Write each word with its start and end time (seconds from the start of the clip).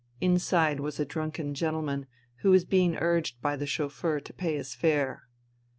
Inside 0.19 0.79
was 0.79 0.99
a 0.99 1.05
drunken 1.05 1.53
gentleman 1.53 2.07
who 2.37 2.49
was 2.49 2.65
being 2.65 2.95
urged 2.95 3.39
by 3.39 3.55
the 3.55 3.67
chauffeur 3.67 4.19
to 4.19 4.33
pay 4.33 4.55
his 4.55 4.73
fare. 4.73 5.27